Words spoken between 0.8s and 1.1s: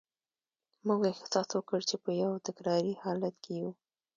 موږ